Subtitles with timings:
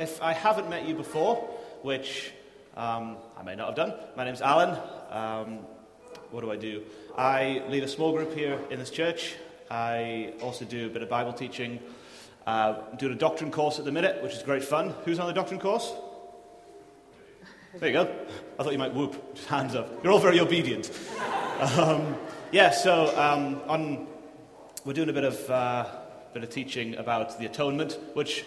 [0.00, 1.36] if I haven't met you before,
[1.82, 2.32] which
[2.76, 4.78] um, I may not have done, my name's Alan.
[5.10, 5.58] Um,
[6.30, 6.82] what do I do?
[7.16, 9.34] I lead a small group here in this church.
[9.70, 11.80] I also do a bit of Bible teaching.
[12.46, 14.94] Uh, I'm doing a doctrine course at the minute, which is great fun.
[15.04, 15.92] Who's on the doctrine course?
[17.74, 18.14] There you go.
[18.58, 19.34] I thought you might whoop.
[19.34, 20.02] Just hands up.
[20.02, 20.90] You're all very obedient.
[21.76, 22.16] Um,
[22.52, 24.06] yeah, so um, on,
[24.84, 25.86] we're doing a bit of, uh,
[26.32, 28.44] bit of teaching about the atonement, which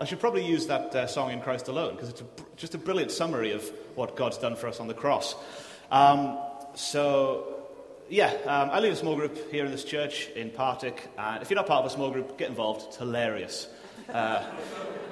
[0.00, 2.24] I should probably use that uh, song in Christ alone, because it's a,
[2.56, 3.62] just a brilliant summary of
[3.94, 5.36] what God's done for us on the cross.
[5.90, 6.36] Um,
[6.74, 7.62] so,
[8.08, 11.50] yeah, um, I lead a small group here in this church in Partick, and if
[11.50, 12.86] you're not part of a small group, get involved.
[12.88, 13.68] It's hilarious.
[14.12, 14.44] Uh,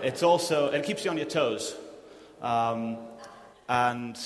[0.02, 1.76] it's also, it keeps you on your toes.
[2.40, 2.98] Um,
[3.68, 4.18] and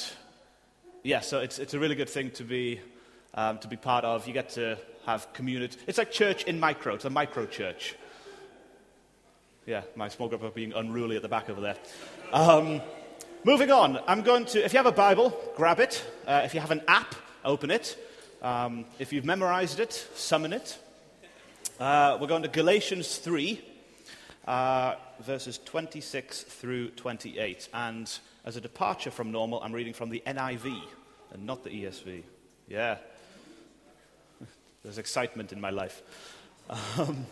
[1.02, 2.80] yeah, so it's, it's a really good thing to be,
[3.34, 4.26] um, to be part of.
[4.26, 5.78] You get to have community.
[5.86, 7.94] It's like church in micro, it's a micro church.
[9.66, 11.76] Yeah, my small group are being unruly at the back over there.
[12.32, 12.80] Um,
[13.42, 16.08] moving on, I'm going to, if you have a Bible, grab it.
[16.24, 17.98] Uh, if you have an app, open it.
[18.42, 20.78] Um, if you've memorized it, summon it.
[21.80, 23.60] Uh, we're going to Galatians 3,
[24.46, 27.68] uh, verses 26 through 28.
[27.74, 30.80] And as a departure from normal, I'm reading from the NIV
[31.32, 32.22] and not the ESV.
[32.68, 32.98] Yeah.
[34.84, 36.02] There's excitement in my life.
[36.70, 37.26] Um,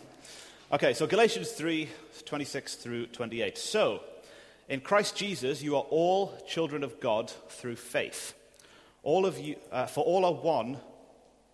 [0.71, 1.89] okay, so Galatians 3
[2.25, 3.57] 26 through 28.
[3.57, 4.01] So,
[4.67, 8.33] in Christ Jesus, you are all children of God through faith.
[9.03, 10.77] All of you, uh, for all are one.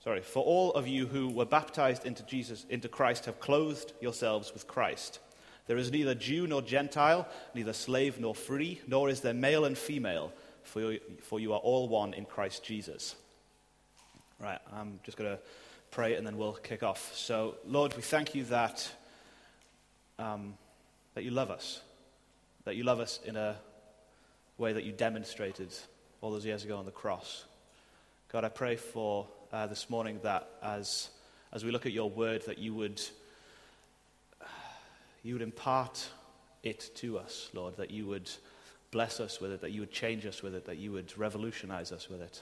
[0.03, 4.53] Sorry, for all of you who were baptized into Jesus, into Christ, have clothed yourselves
[4.53, 5.19] with Christ.
[5.67, 9.77] There is neither Jew nor Gentile, neither slave nor free, nor is there male and
[9.77, 13.15] female, for you, for you are all one in Christ Jesus.
[14.39, 15.39] Right, I'm just going to
[15.91, 17.15] pray and then we'll kick off.
[17.15, 18.89] So, Lord, we thank you that,
[20.21, 20.53] um,
[21.15, 21.81] that you love us,
[22.65, 23.55] that you love us in a
[24.57, 25.73] way that you demonstrated
[26.21, 27.45] all those years ago on the cross.
[28.31, 31.09] God, I pray for uh, this morning that as,
[31.51, 33.01] as we look at your word, that you would
[35.23, 36.07] you would impart
[36.63, 38.29] it to us, Lord, that you would
[38.91, 41.91] bless us with it, that you would change us with it, that you would revolutionize
[41.91, 42.41] us with it.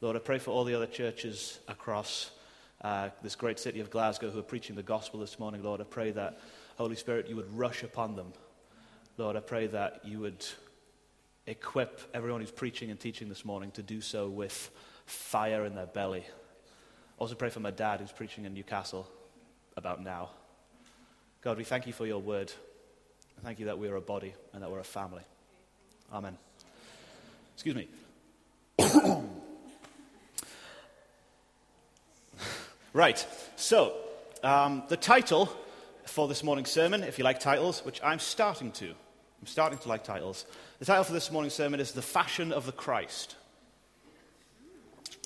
[0.00, 2.30] Lord, I pray for all the other churches across
[2.82, 5.80] uh, this great city of Glasgow who are preaching the gospel this morning, Lord.
[5.80, 6.38] I pray that,
[6.76, 8.32] Holy Spirit, you would rush upon them.
[9.16, 10.44] Lord, I pray that you would
[11.46, 14.70] equip everyone who's preaching and teaching this morning to do so with
[15.06, 16.24] fire in their belly.
[17.18, 19.08] Also, pray for my dad who's preaching in Newcastle
[19.74, 20.28] about now.
[21.40, 22.52] God, we thank you for your word.
[23.42, 25.22] Thank you that we are a body and that we're a family.
[26.12, 26.36] Amen.
[27.54, 27.88] Excuse me.
[32.92, 33.26] right,
[33.56, 33.96] so
[34.42, 35.50] um, the title
[36.06, 39.88] for this morning's sermon, if you like titles, which I'm starting to, I'm starting to
[39.88, 40.46] like titles.
[40.78, 43.36] The title for this morning's sermon is The Fashion of the Christ,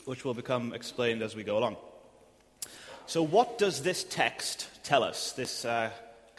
[0.04, 1.76] which will become explained as we go along.
[3.06, 5.90] So, what does this text tell us, this uh,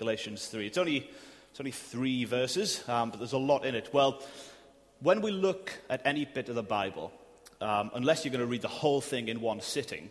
[0.02, 0.66] Galatians 3.
[0.66, 1.10] It's only,
[1.52, 3.94] it's only three verses, um, but there's a lot in it.
[3.94, 4.24] Well,
[5.00, 7.12] when we look at any bit of the Bible,
[7.62, 10.10] um, unless you're going to read the whole thing in one sitting,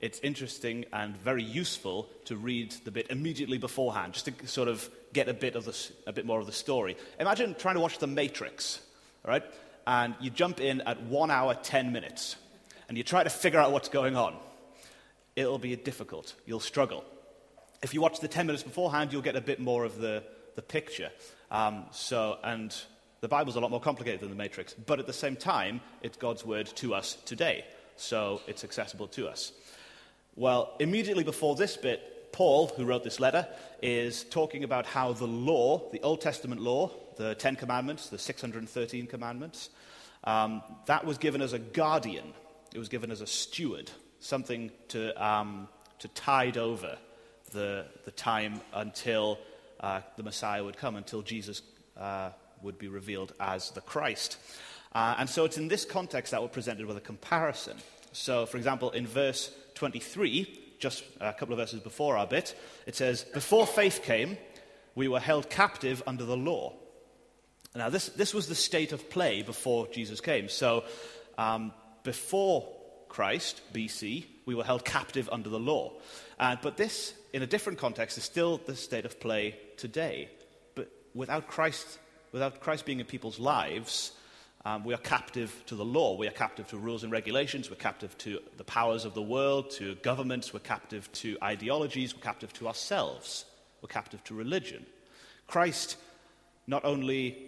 [0.00, 4.88] it's interesting and very useful to read the bit immediately beforehand, just to sort of
[5.12, 6.96] get a bit, of the, a bit more of the story.
[7.18, 8.80] Imagine trying to watch The Matrix,
[9.26, 9.44] right?
[9.86, 12.36] And you jump in at one hour, 10 minutes,
[12.88, 14.36] and you try to figure out what's going on.
[15.36, 16.34] It'll be difficult.
[16.46, 17.04] You'll struggle.
[17.82, 20.22] If you watch the 10 minutes beforehand, you'll get a bit more of the,
[20.54, 21.10] the picture.
[21.50, 22.74] Um, so, and
[23.20, 26.16] the Bible's a lot more complicated than the Matrix, but at the same time, it's
[26.16, 27.64] God's word to us today.
[27.96, 29.52] So it's accessible to us.
[30.40, 33.46] Well, immediately before this bit, Paul, who wrote this letter,
[33.82, 39.06] is talking about how the law, the Old Testament law, the Ten Commandments, the 613
[39.06, 39.68] commandments,
[40.24, 42.32] um, that was given as a guardian.
[42.74, 43.90] It was given as a steward,
[44.20, 45.68] something to, um,
[45.98, 46.96] to tide over
[47.52, 49.38] the, the time until
[49.80, 51.60] uh, the Messiah would come, until Jesus
[51.98, 52.30] uh,
[52.62, 54.38] would be revealed as the Christ.
[54.94, 57.76] Uh, and so it's in this context that we're presented with a comparison.
[58.12, 62.54] So, for example, in verse 23, just a couple of verses before our bit,
[62.86, 64.36] it says, Before faith came,
[64.94, 66.74] we were held captive under the law.
[67.74, 70.50] Now, this, this was the state of play before Jesus came.
[70.50, 70.84] So,
[71.38, 71.72] um,
[72.02, 72.68] before
[73.08, 75.94] Christ, BC, we were held captive under the law.
[76.38, 80.28] Uh, but this, in a different context, is still the state of play today.
[80.74, 81.98] But without Christ,
[82.32, 84.12] without Christ being in people's lives,
[84.64, 86.16] um, we are captive to the law.
[86.16, 87.70] We are captive to rules and regulations.
[87.70, 90.52] We're captive to the powers of the world, to governments.
[90.52, 92.14] We're captive to ideologies.
[92.14, 93.46] We're captive to ourselves.
[93.80, 94.84] We're captive to religion.
[95.46, 95.96] Christ
[96.66, 97.38] not only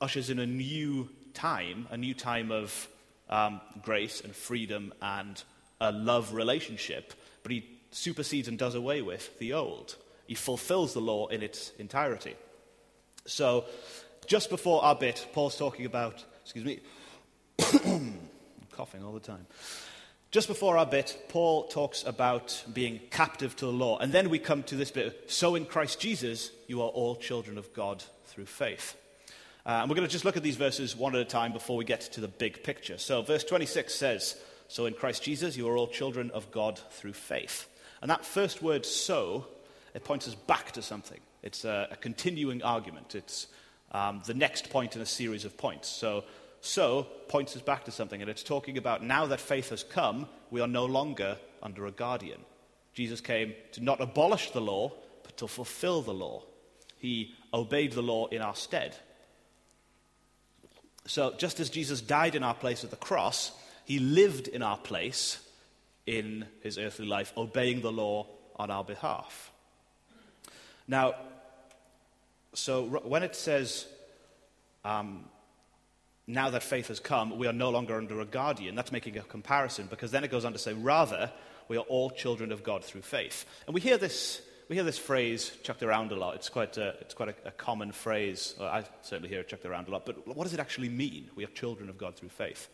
[0.00, 2.88] ushers in a new time, a new time of
[3.30, 5.42] um, grace and freedom and
[5.80, 9.96] a love relationship, but he supersedes and does away with the old.
[10.26, 12.34] He fulfills the law in its entirety.
[13.26, 13.64] So,
[14.26, 16.80] just before our bit, Paul's talking about, excuse me,
[18.72, 19.46] coughing all the time.
[20.30, 23.98] Just before our bit, Paul talks about being captive to the law.
[23.98, 27.56] And then we come to this bit so in Christ Jesus, you are all children
[27.56, 28.96] of God through faith.
[29.64, 31.76] Uh, and we're going to just look at these verses one at a time before
[31.76, 32.98] we get to the big picture.
[32.98, 34.36] So, verse 26 says,
[34.68, 37.66] So in Christ Jesus, you are all children of God through faith.
[38.02, 39.46] And that first word, so,
[39.94, 41.18] it points us back to something.
[41.42, 43.14] It's a, a continuing argument.
[43.14, 43.48] It's
[43.92, 45.88] um, the next point in a series of points.
[45.88, 46.24] So,
[46.60, 50.28] so points us back to something, and it's talking about now that faith has come,
[50.50, 52.40] we are no longer under a guardian.
[52.94, 54.92] Jesus came to not abolish the law,
[55.22, 56.42] but to fulfill the law.
[56.98, 58.96] He obeyed the law in our stead.
[61.06, 63.52] So, just as Jesus died in our place at the cross,
[63.84, 65.38] he lived in our place
[66.06, 69.52] in his earthly life, obeying the law on our behalf.
[70.88, 71.14] Now,
[72.56, 73.86] so when it says,
[74.84, 75.26] um,
[76.26, 79.22] now that faith has come, we are no longer under a guardian, that's making a
[79.22, 81.30] comparison because then it goes on to say, rather,
[81.68, 83.44] we are all children of God through faith.
[83.66, 86.34] And we hear this, we hear this phrase chucked around a lot.
[86.36, 88.54] It's quite a, it's quite a, a common phrase.
[88.58, 90.06] I certainly hear it chucked around a lot.
[90.06, 91.30] But what does it actually mean?
[91.34, 92.68] We are children of God through faith.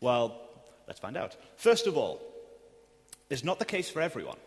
[0.00, 0.40] Well,
[0.88, 1.36] let's find out.
[1.56, 2.20] First of all,
[3.30, 4.38] it's not the case for everyone.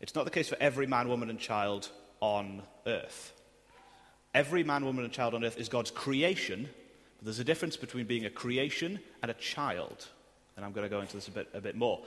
[0.00, 1.90] It's not the case for every man, woman, and child
[2.24, 3.34] on earth.
[4.32, 6.70] Every man, woman, and child on earth is God's creation,
[7.18, 10.08] but there's a difference between being a creation and a child.
[10.56, 12.00] And I'm going to go into this a bit, a bit more.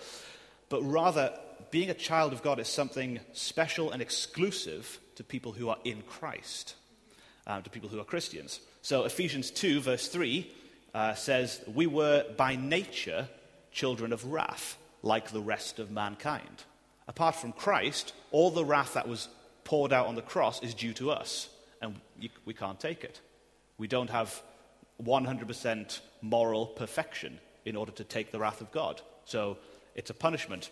[0.70, 1.38] But rather,
[1.70, 6.02] being a child of God is something special and exclusive to people who are in
[6.02, 6.74] Christ,
[7.46, 8.60] um, to people who are Christians.
[8.82, 10.52] So, Ephesians 2, verse 3
[10.96, 13.30] uh, says, We were by nature
[13.72, 16.64] children of wrath, like the rest of mankind.
[17.08, 19.30] Apart from Christ, all the wrath that was
[19.68, 21.50] poured out on the cross is due to us,
[21.82, 22.00] and
[22.46, 23.20] we can't take it.
[23.78, 24.42] We don't have
[25.04, 29.02] 100% moral perfection in order to take the wrath of God.
[29.26, 29.58] So
[29.94, 30.72] it's a punishment.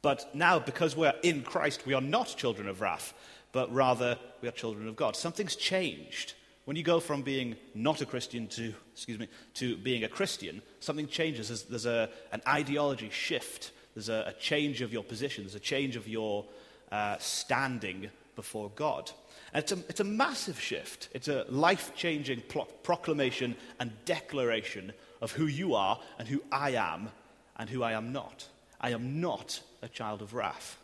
[0.00, 3.12] But now, because we're in Christ, we are not children of wrath,
[3.52, 5.14] but rather we are children of God.
[5.14, 6.32] Something's changed.
[6.64, 10.62] When you go from being not a Christian to, excuse me, to being a Christian,
[10.80, 11.48] something changes.
[11.48, 13.72] There's, there's a, an ideology shift.
[13.94, 15.44] There's a, a, change of your position.
[15.44, 16.46] There's a change of your
[16.90, 19.10] uh, standing before God.
[19.52, 21.08] And it's a, it's a massive shift.
[21.12, 26.70] It's a life changing pro- proclamation and declaration of who you are and who I
[26.70, 27.08] am
[27.56, 28.46] and who I am not.
[28.80, 30.78] I am not a child of wrath.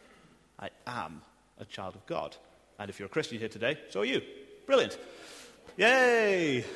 [0.58, 1.22] I am
[1.58, 2.36] a child of God.
[2.78, 4.20] And if you're a Christian here today, so are you.
[4.66, 4.98] Brilliant.
[5.76, 6.64] Yay!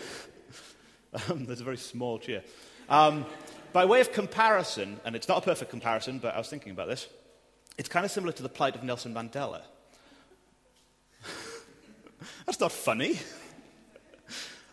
[1.29, 2.41] Um, there's a very small cheer.
[2.89, 3.27] Um,
[3.73, 6.87] by way of comparison, and it's not a perfect comparison, but I was thinking about
[6.87, 7.09] this,
[7.79, 9.63] it's kind of similar to the plight of Nelson Mandela.
[12.47, 13.19] That's not funny.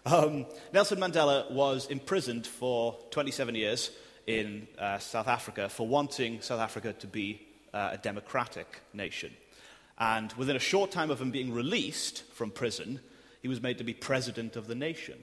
[0.05, 3.91] Um, Nelson Mandela was imprisoned for 27 years
[4.25, 9.33] in uh, South Africa for wanting South Africa to be uh, a democratic nation.
[9.97, 12.99] And within a short time of him being released from prison,
[13.41, 15.17] he was made to be president of the nation.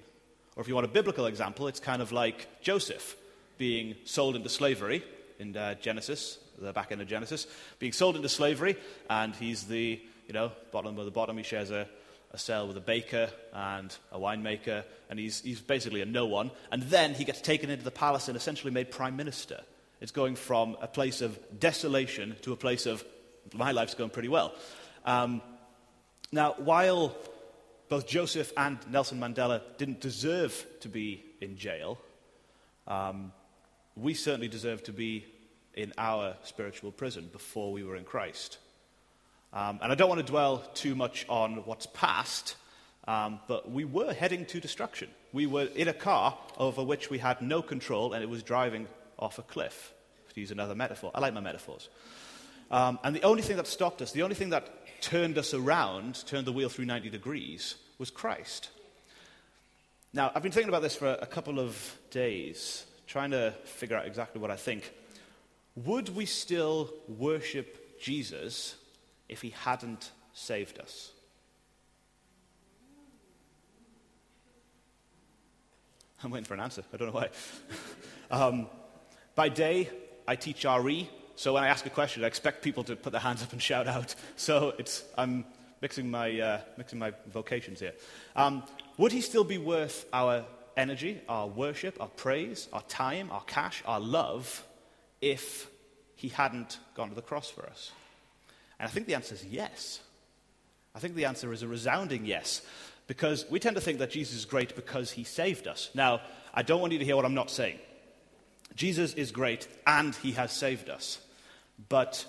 [0.56, 3.16] Or if you want a biblical example, it's kind of like Joseph
[3.58, 5.04] being sold into slavery
[5.38, 7.46] in uh, Genesis, the back end of Genesis,
[7.78, 8.76] being sold into slavery,
[9.10, 11.36] and he's the, you know, bottom of the bottom.
[11.36, 11.88] He shares a,
[12.32, 16.50] a cell with a baker and a winemaker, and he's, he's basically a no one.
[16.70, 19.60] And then he gets taken into the palace and essentially made prime minister.
[20.00, 23.04] It's going from a place of desolation to a place of,
[23.54, 24.54] my life's going pretty well.
[25.04, 25.42] Um,
[26.32, 27.14] now, while
[27.88, 31.98] both Joseph and Nelson Mandela didn't deserve to be in jail.
[32.86, 33.32] Um,
[33.96, 35.24] we certainly deserve to be
[35.76, 38.58] in our spiritual prison before we were in Christ.
[39.52, 42.56] Um, and I don't want to dwell too much on what's past,
[43.06, 45.08] um, but we were heading to destruction.
[45.32, 48.88] We were in a car over which we had no control, and it was driving
[49.18, 49.92] off a cliff,
[50.34, 51.12] to use another metaphor.
[51.14, 51.88] I like my metaphors.
[52.70, 54.68] Um, and the only thing that stopped us, the only thing that
[55.00, 58.70] turned us around, turned the wheel through 90 degrees, was Christ.
[60.12, 64.06] Now, I've been thinking about this for a couple of days, trying to figure out
[64.06, 64.92] exactly what I think.
[65.76, 68.76] Would we still worship Jesus
[69.28, 71.10] if he hadn't saved us?
[76.22, 76.82] I'm waiting for an answer.
[76.92, 77.28] I don't know why.
[78.30, 78.66] um,
[79.34, 79.90] by day,
[80.26, 83.20] I teach RE, so when I ask a question, I expect people to put their
[83.20, 84.14] hands up and shout out.
[84.36, 85.44] So it's, I'm
[85.82, 87.92] mixing my, uh, mixing my vocations here.
[88.36, 88.62] Um,
[88.96, 90.44] would he still be worth our
[90.76, 94.64] energy, our worship, our praise, our time, our cash, our love,
[95.24, 95.70] if
[96.16, 97.92] he hadn't gone to the cross for us?
[98.78, 100.00] And I think the answer is yes.
[100.94, 102.60] I think the answer is a resounding yes,
[103.06, 105.90] because we tend to think that Jesus is great because he saved us.
[105.94, 106.20] Now,
[106.52, 107.78] I don't want you to hear what I'm not saying.
[108.76, 111.18] Jesus is great and he has saved us.
[111.88, 112.24] But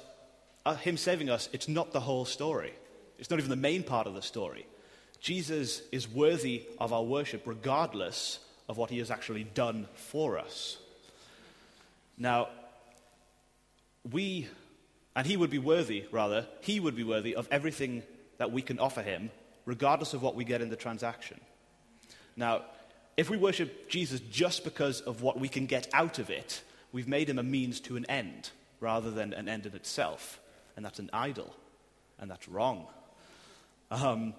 [0.66, 2.74] uh, him saving us, it's not the whole story.
[3.20, 4.66] It's not even the main part of the story.
[5.20, 10.78] Jesus is worthy of our worship regardless of what he has actually done for us.
[12.18, 12.48] Now,
[14.12, 14.48] we,
[15.16, 18.04] and he would be worthy, rather, he would be worthy of everything
[18.38, 19.32] that we can offer him,
[19.66, 21.40] regardless of what we get in the transaction.
[22.36, 22.64] Now,
[23.18, 27.08] if we worship Jesus just because of what we can get out of it, we've
[27.08, 30.40] made him a means to an end rather than an end in itself.
[30.76, 31.56] And that's an idol.
[32.20, 32.88] And that's wrong.
[33.90, 34.34] Um,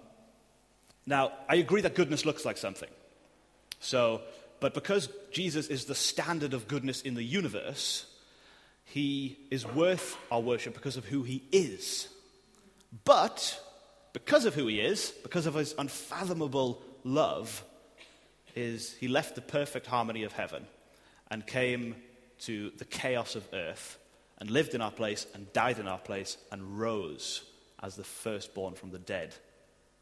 [1.05, 2.89] now, I agree that goodness looks like something.
[3.79, 4.21] So,
[4.59, 8.05] but because Jesus is the standard of goodness in the universe,
[8.89, 12.07] he is worth our worship because of who he is.
[13.03, 13.61] But
[14.13, 17.63] because of who he is, because of his unfathomable love,
[18.55, 20.65] is he left the perfect harmony of heaven
[21.29, 21.95] and came
[22.39, 23.99] to the chaos of earth
[24.39, 27.43] and lived in our place and died in our place and rose
[27.83, 29.35] as the firstborn from the dead,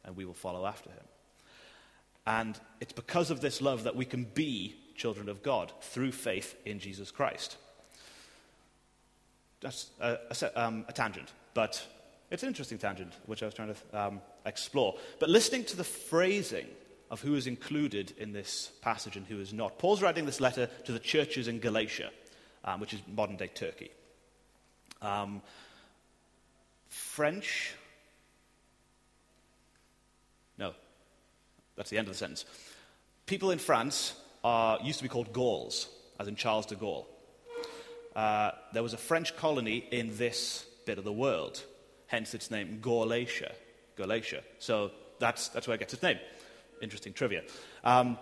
[0.04, 1.04] and we will follow after him.
[2.24, 6.54] And it's because of this love that we can be children of God through faith
[6.64, 7.56] in Jesus Christ.
[9.66, 11.84] That's a, a, um, a tangent, but
[12.30, 14.94] it's an interesting tangent, which I was trying to um, explore.
[15.18, 16.68] But listening to the phrasing
[17.10, 20.68] of who is included in this passage and who is not, Paul's writing this letter
[20.84, 22.10] to the churches in Galatia,
[22.64, 23.90] um, which is modern day Turkey.
[25.02, 25.42] Um,
[26.86, 27.74] French.
[30.58, 30.74] No,
[31.74, 32.44] that's the end of the sentence.
[33.26, 35.88] People in France are, used to be called Gauls,
[36.20, 37.06] as in Charles de Gaulle.
[38.16, 41.62] Uh, there was a French colony in this bit of the world,
[42.06, 43.52] hence its name, Gaulatia.
[43.96, 44.42] Galatia.
[44.58, 46.18] So that's, that's where it gets its name.
[46.80, 47.42] Interesting trivia.
[47.84, 48.18] Um,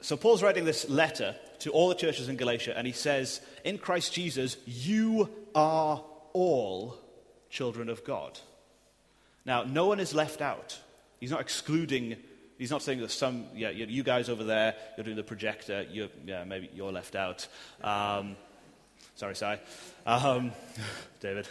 [0.00, 3.78] so Paul's writing this letter to all the churches in Galatia, and he says, In
[3.78, 6.98] Christ Jesus, you are all
[7.50, 8.38] children of God.
[9.44, 10.78] Now, no one is left out.
[11.20, 12.16] He's not excluding,
[12.58, 16.08] he's not saying that some, yeah, you guys over there, you're doing the projector, you're,
[16.26, 17.48] yeah, maybe you're left out.
[17.82, 18.36] Um,
[19.16, 19.54] sorry, Si.
[20.06, 20.52] Um,
[21.20, 21.48] David.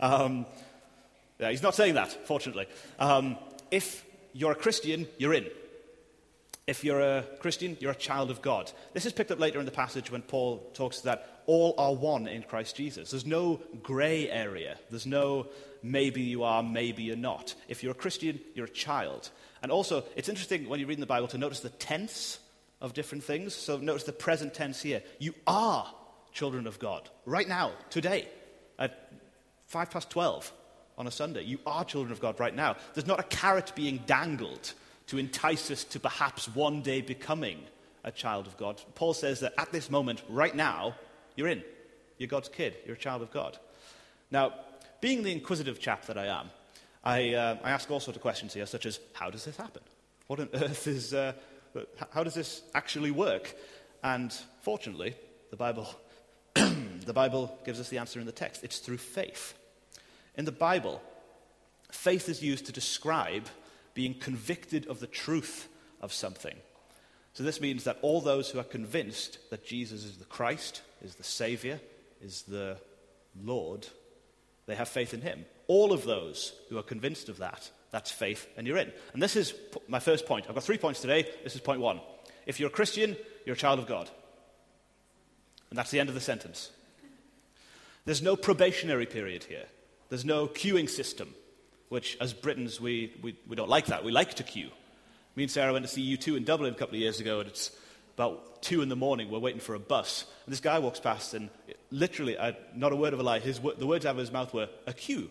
[0.00, 0.46] Um,
[1.38, 2.66] yeah, he's not saying that, fortunately.
[2.98, 3.38] Um,
[3.70, 5.46] if you're a Christian, you're in.
[6.66, 8.70] If you're a Christian, you're a child of God.
[8.92, 12.26] This is picked up later in the passage when Paul talks that all are one
[12.26, 13.10] in Christ Jesus.
[13.10, 14.78] There's no grey area.
[14.90, 15.48] There's no
[15.82, 17.54] maybe you are, maybe you're not.
[17.68, 19.30] If you're a Christian, you're a child.
[19.62, 22.38] And also, it's interesting when you read in the Bible to notice the tense
[22.80, 23.54] of different things.
[23.54, 25.02] So notice the present tense here.
[25.18, 25.86] You are
[26.34, 28.28] children of God right now, today,
[28.78, 29.12] at
[29.66, 30.52] 5 past 12
[30.98, 31.44] on a Sunday.
[31.44, 32.76] You are children of God right now.
[32.92, 34.74] There's not a carrot being dangled
[35.06, 37.60] to entice us to perhaps one day becoming
[38.02, 38.82] a child of God.
[38.94, 40.94] Paul says that at this moment, right now,
[41.36, 41.62] you're in.
[42.18, 42.76] You're God's kid.
[42.84, 43.58] You're a child of God.
[44.30, 44.52] Now,
[45.00, 46.50] being the inquisitive chap that I am,
[47.02, 49.82] I, uh, I ask all sorts of questions here, such as how does this happen?
[50.26, 51.32] What on earth is, uh,
[52.10, 53.54] how does this actually work?
[54.02, 55.14] And fortunately,
[55.50, 55.88] the Bible,
[57.06, 58.64] the Bible gives us the answer in the text.
[58.64, 59.54] It's through faith.
[60.36, 61.00] In the Bible,
[61.90, 63.48] faith is used to describe
[63.94, 65.68] being convicted of the truth
[66.00, 66.56] of something.
[67.32, 71.16] So this means that all those who are convinced that Jesus is the Christ, is
[71.16, 71.80] the Savior,
[72.20, 72.78] is the
[73.42, 73.86] Lord,
[74.66, 75.44] they have faith in Him.
[75.66, 78.92] All of those who are convinced of that, that's faith, and you're in.
[79.12, 79.54] And this is
[79.88, 80.46] my first point.
[80.48, 81.28] I've got three points today.
[81.42, 82.00] This is point one.
[82.46, 84.10] If you're a Christian, you're a child of God.
[85.70, 86.70] And that's the end of the sentence.
[88.04, 89.64] There's no probationary period here.
[90.08, 91.34] There's no queuing system,
[91.88, 94.04] which as Britons, we, we, we don't like that.
[94.04, 94.70] We like to queue.
[95.36, 97.48] Me and Sarah went to see U2 in Dublin a couple of years ago, and
[97.48, 97.70] it's
[98.14, 99.30] about 2 in the morning.
[99.30, 100.26] We're waiting for a bus.
[100.44, 101.50] And this guy walks past, and
[101.90, 104.52] literally, uh, not a word of a lie, his, the words out of his mouth
[104.54, 105.30] were, a queue.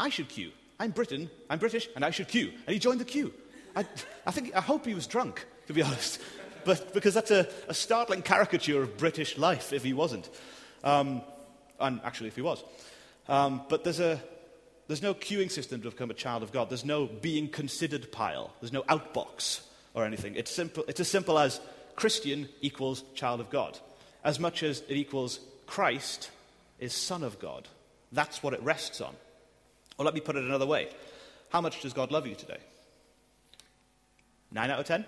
[0.00, 0.50] I should queue.
[0.80, 2.50] I'm Britain, I'm British, and I should queue.
[2.66, 3.32] And he joined the queue.
[3.76, 3.86] I,
[4.26, 6.20] I, think, I hope he was drunk, to be honest.
[6.64, 10.28] But, because that's a, a startling caricature of British life if he wasn't.
[10.82, 11.22] Um,
[11.80, 12.62] and actually, if he was.
[13.28, 14.20] Um, but there's, a,
[14.86, 16.68] there's no queuing system to become a child of God.
[16.70, 18.52] There's no being considered pile.
[18.60, 19.60] There's no outbox
[19.94, 20.34] or anything.
[20.36, 21.60] It's, simple, it's as simple as
[21.96, 23.78] Christian equals child of God,
[24.24, 26.30] as much as it equals Christ
[26.78, 27.68] is Son of God.
[28.12, 29.14] That's what it rests on.
[29.98, 30.88] Or let me put it another way.
[31.50, 32.58] how much does God love you today?
[34.50, 35.04] 9 out of 10?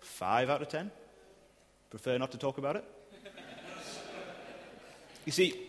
[0.00, 0.90] 5 out of 10?
[1.90, 2.84] Prefer not to talk about it?
[5.24, 5.68] you see,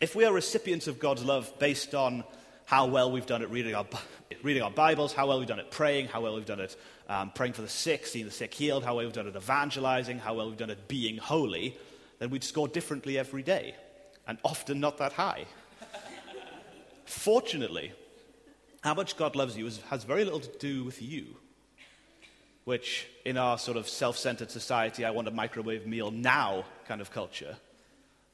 [0.00, 2.24] if we are recipients of God's love based on
[2.64, 3.86] how well we've done at reading our,
[4.42, 6.76] reading our Bibles, how well we've done at praying, how well we've done at
[7.08, 10.18] um, praying for the sick, seeing the sick healed, how well we've done at evangelizing,
[10.18, 11.76] how well we've done at being holy,
[12.18, 13.74] then we'd score differently every day,
[14.26, 15.46] and often not that high.
[17.06, 17.92] Fortunately,
[18.82, 21.36] how much God loves you has very little to do with you,
[22.68, 27.00] which in our sort of self centered society, I want a microwave meal now kind
[27.00, 27.56] of culture,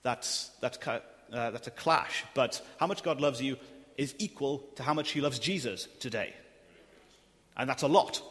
[0.02, 0.98] that's, that's, uh,
[1.30, 2.24] that's a clash.
[2.34, 3.56] But how much God loves you
[3.96, 6.34] is equal to how much he loves Jesus today.
[7.56, 8.22] And that's a lot.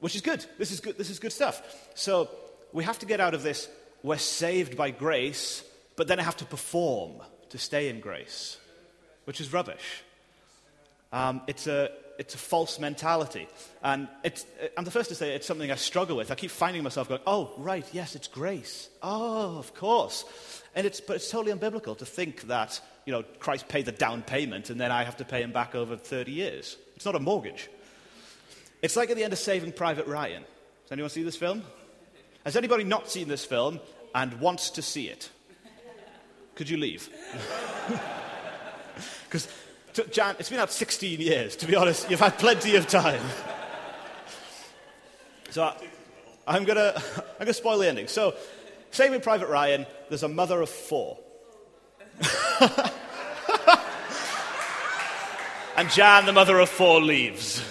[0.00, 0.44] Which is good.
[0.58, 0.98] This is good.
[0.98, 1.62] This is good stuff.
[1.94, 2.28] So
[2.74, 3.70] we have to get out of this
[4.02, 5.64] we're saved by grace,
[5.96, 8.58] but then I have to perform to stay in grace,
[9.24, 10.02] which is rubbish.
[11.10, 13.48] Um, it's, a, it's a false mentality.
[13.82, 16.30] And it's, uh, I'm the first to say it's something I struggle with.
[16.30, 18.88] I keep finding myself going, oh, right, yes, it's grace.
[19.02, 20.24] Oh, of course.
[20.74, 24.22] And it's, but it's totally unbiblical to think that you know, Christ paid the down
[24.22, 26.76] payment and then I have to pay him back over 30 years.
[26.96, 27.68] It's not a mortgage.
[28.82, 30.42] It's like at the end of Saving Private Ryan.
[30.42, 31.62] Does anyone see this film?
[32.44, 33.80] Has anybody not seen this film
[34.14, 35.30] and wants to see it?
[36.54, 37.08] Could you leave?
[39.24, 39.48] Because,
[40.02, 42.10] Jan, it's been out 16 years, to be honest.
[42.10, 43.22] You've had plenty of time.
[45.50, 45.72] So
[46.48, 48.08] I, am going to I'm gonna spoil the ending.
[48.08, 48.34] So,
[48.90, 51.18] Saving Private Ryan, there's a mother of four.
[55.76, 57.62] and Jan, the mother of four, leaves.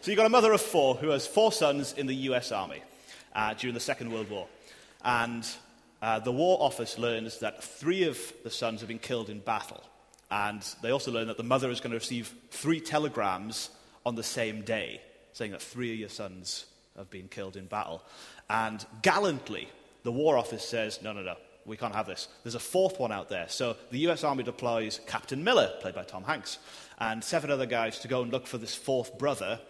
[0.00, 2.82] so you've got a mother of four who has four sons in the US Army
[3.34, 4.46] uh, during the Second World War.
[5.04, 5.44] And
[6.00, 9.82] uh, the War Office learns that three of the sons have been killed in battle.
[10.30, 13.70] And they also learn that the mother is going to receive three telegrams
[14.04, 15.00] on the same day,
[15.32, 16.66] saying that three of your sons
[16.96, 18.02] have been killed in battle.
[18.50, 19.68] And gallantly,
[20.02, 22.28] the War Office says, no, no, no, we can't have this.
[22.42, 23.46] There's a fourth one out there.
[23.48, 26.58] So the US Army deploys Captain Miller, played by Tom Hanks,
[26.98, 29.60] and seven other guys to go and look for this fourth brother,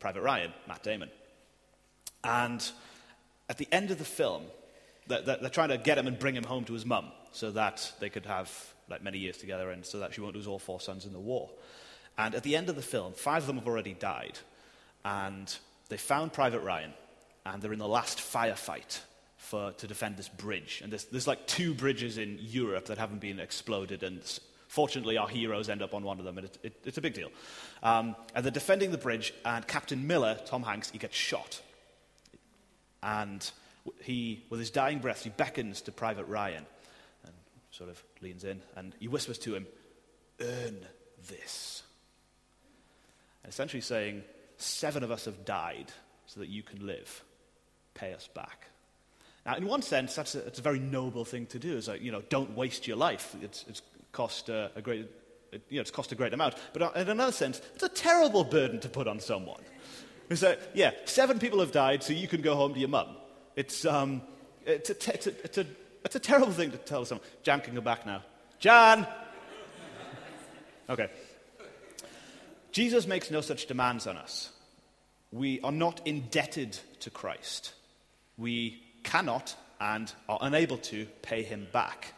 [0.00, 1.10] Private Ryan, Matt Damon.
[2.22, 2.68] And
[3.48, 4.42] at the end of the film,
[5.06, 8.10] they're, trying to get him and bring him home to his mum so that they
[8.10, 11.06] could have like many years together and so that she won't lose all four sons
[11.06, 11.50] in the war.
[12.16, 14.38] And at the end of the film, five of them have already died.
[15.04, 15.54] And
[15.88, 16.92] they found Private Ryan,
[17.46, 19.00] and they're in the last firefight
[19.36, 20.80] for, to defend this bridge.
[20.82, 24.20] And there's, there's like two bridges in Europe that haven't been exploded, and
[24.66, 27.14] fortunately, our heroes end up on one of them, and it, it, it's a big
[27.14, 27.30] deal.
[27.82, 31.62] Um, and they're defending the bridge, and Captain Miller, Tom Hanks, he gets shot.
[33.02, 33.48] And
[34.02, 36.66] he, with his dying breath, he beckons to Private Ryan
[37.78, 39.66] sort of leans in, and he whispers to him,
[40.40, 40.78] Earn
[41.28, 41.82] this.
[43.44, 44.24] And essentially saying,
[44.56, 45.92] Seven of us have died
[46.26, 47.22] so that you can live.
[47.94, 48.66] Pay us back.
[49.46, 51.76] Now, in one sense, that's a, it's a very noble thing to do.
[51.76, 53.34] It's like, you know, don't waste your life.
[53.40, 55.08] It's, it's cost uh, a great,
[55.52, 56.54] it, you know, it's cost a great amount.
[56.72, 59.60] But uh, in another sense, it's a terrible burden to put on someone.
[60.28, 63.16] It's like, yeah, seven people have died, so you can go home to your mum.
[63.56, 64.22] It's, um,
[64.66, 65.66] it's, a, it's, a, it's, a,
[66.04, 67.26] it's a terrible thing to tell someone.
[67.42, 68.22] Jan can go back now.
[68.58, 69.06] Jan!
[70.90, 71.08] Okay.
[72.72, 74.50] Jesus makes no such demands on us.
[75.32, 77.74] We are not indebted to Christ.
[78.36, 82.14] We cannot and are unable to pay him back.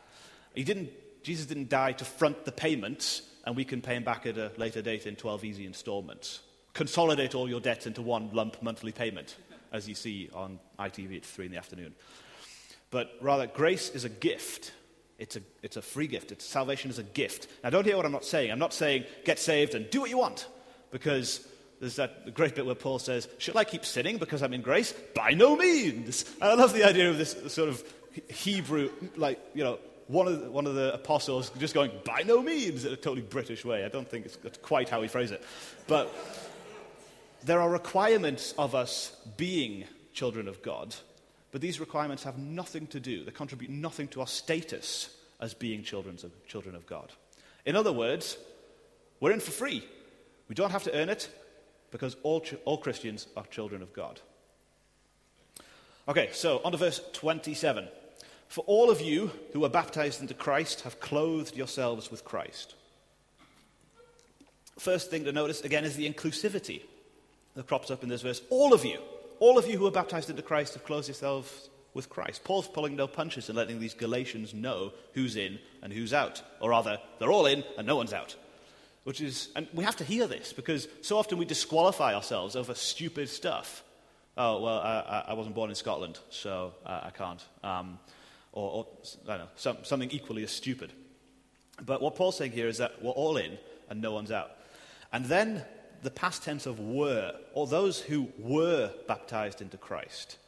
[0.55, 0.91] He didn't,
[1.23, 4.53] Jesus didn't die to front the payments and we can pay him back at a
[4.57, 6.41] later date in 12 easy installments.
[6.75, 9.37] Consolidate all your debts into one lump monthly payment,
[9.73, 11.95] as you see on ITV at 3 in the afternoon.
[12.91, 14.73] But rather, grace is a gift.
[15.19, 16.33] It's a, it's a free gift.
[16.33, 17.47] It's, salvation is a gift.
[17.63, 18.51] Now, don't hear what I'm not saying.
[18.51, 20.49] I'm not saying get saved and do what you want,
[20.91, 21.47] because
[21.81, 24.93] there's that great bit where Paul says, Should I keep sinning because I'm in grace?
[25.15, 26.25] By no means.
[26.41, 27.83] And I love the idea of this sort of
[28.29, 32.43] Hebrew, like, you know, one of, the, one of the apostles just going, By no
[32.43, 33.85] means, in a totally British way.
[33.85, 35.43] I don't think it's quite how he phrased it.
[35.87, 36.13] But
[37.45, 40.95] there are requirements of us being children of God,
[41.53, 45.83] but these requirements have nothing to do, they contribute nothing to our status as being
[45.83, 47.13] children of, children of God.
[47.67, 48.37] In other words,
[49.19, 49.85] we're in for free.
[50.49, 51.29] We don't have to earn it
[51.91, 54.21] because all, all Christians are children of God.
[56.09, 57.89] Okay, so on to verse 27.
[58.49, 62.75] For all of you who are baptized into Christ have clothed yourselves with Christ.
[64.79, 66.83] First thing to notice, again, is the inclusivity
[67.55, 68.43] that crops up in this verse.
[68.51, 68.99] All of you,
[69.41, 72.45] all of you who are baptized into Christ have closed yourselves with Christ.
[72.45, 76.43] Paul's pulling no punches and letting these Galatians know who's in and who's out.
[76.61, 78.37] Or rather, they're all in and no one's out.
[79.05, 82.75] Which is, and we have to hear this because so often we disqualify ourselves over
[82.75, 83.83] stupid stuff.
[84.37, 87.45] Oh, well, I, I wasn't born in Scotland, so uh, I can't.
[87.65, 87.99] Um,
[88.53, 88.87] or, or,
[89.25, 90.93] I don't know, some, something equally as stupid.
[91.85, 94.51] But what Paul's saying here is that we're all in and no one's out.
[95.13, 95.65] And then
[96.03, 100.39] the past tense of were, or those who were baptized into Christ.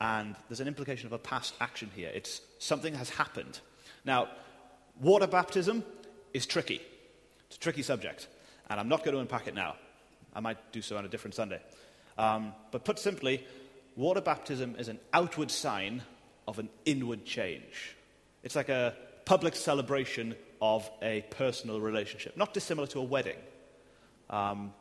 [0.00, 2.10] And there's an implication of a past action here.
[2.14, 3.60] It's something has happened.
[4.04, 4.28] Now,
[5.00, 5.84] water baptism
[6.32, 6.80] is tricky.
[7.46, 8.28] It's a tricky subject.
[8.68, 9.76] And I'm not going to unpack it now.
[10.34, 11.60] I might do so on a different Sunday.
[12.18, 13.46] Um, but put simply,
[13.96, 16.02] water baptism is an outward sign
[16.48, 17.96] of an inward change.
[18.42, 23.36] It's like a public celebration of a personal relationship, not dissimilar to a wedding.
[24.28, 24.72] Um,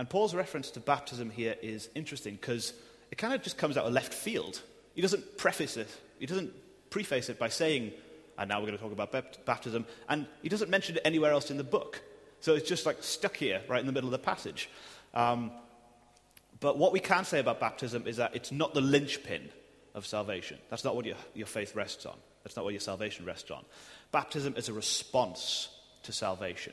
[0.00, 2.72] and Paul's reference to baptism here is interesting because
[3.10, 4.62] it kind of just comes out of left field.
[4.94, 6.54] He doesn't preface it, he doesn't
[6.88, 7.92] preface it by saying,
[8.38, 11.50] and now we're going to talk about baptism, and he doesn't mention it anywhere else
[11.50, 12.00] in the book.
[12.40, 14.70] So it's just like stuck here, right in the middle of the passage.
[15.12, 15.50] Um,
[16.60, 19.50] but what we can say about baptism is that it's not the linchpin
[19.94, 20.56] of salvation.
[20.70, 22.16] That's not what your, your faith rests on.
[22.42, 23.66] That's not what your salvation rests on.
[24.12, 25.68] Baptism is a response
[26.04, 26.72] to salvation.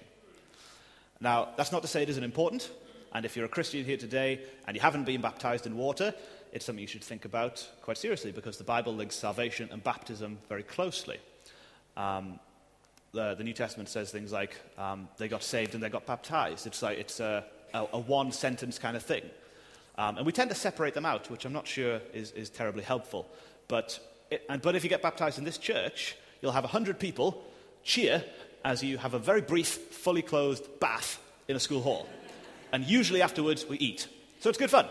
[1.19, 2.69] Now, that's not to say it isn't important.
[3.13, 6.13] And if you're a Christian here today and you haven't been baptized in water,
[6.51, 10.37] it's something you should think about quite seriously because the Bible links salvation and baptism
[10.49, 11.19] very closely.
[11.95, 12.39] Um,
[13.13, 16.67] the, the, New Testament says things like um, they got saved and they got baptized.
[16.67, 17.43] It's like it's a,
[17.73, 19.23] a, a one sentence kind of thing.
[19.97, 22.83] Um, and we tend to separate them out, which I'm not sure is, is terribly
[22.83, 23.27] helpful.
[23.67, 27.43] But, it, and, but if you get baptized in this church, you'll have 100 people
[27.83, 28.23] cheer
[28.63, 32.07] as you have a very brief, fully clothed bath in a school hall.
[32.71, 34.07] And usually afterwards, we eat.
[34.39, 34.87] So it's good fun.